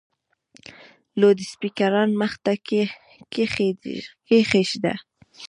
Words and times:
لوډسپیکران 1.19 2.09
مخ 2.21 2.33
ته 2.43 2.53
کښېږده! 4.33 4.93